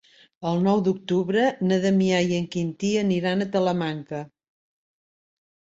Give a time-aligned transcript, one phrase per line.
[0.51, 4.23] El nou d'octubre na Damià i en Quintí aniran a Talamanca.